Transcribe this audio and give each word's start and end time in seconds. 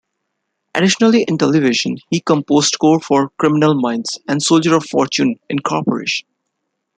Additionally 0.73 1.25
in 1.27 1.37
television, 1.37 1.95
he 2.09 2.21
composed 2.21 2.71
score 2.73 2.99
for 2.99 3.29
"Criminal 3.37 3.75
Minds" 3.79 4.17
and 4.27 4.41
"Soldier 4.41 4.75
Of 4.77 4.85
Fortune, 4.85 5.35
Inc". 5.47 6.23